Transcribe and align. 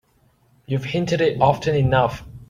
You've 0.65 0.85
hinted 0.85 1.21
it 1.21 1.39
often 1.39 1.75
enough. 1.75 2.23